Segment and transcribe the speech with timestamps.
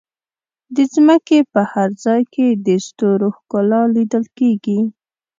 [0.75, 4.79] د ځمکې په هر ځای کې د ستورو ښکلا لیدل کېږي.